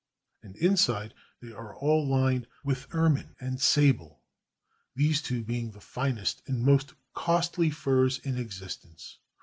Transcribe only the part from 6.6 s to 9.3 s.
most costly furs in existence.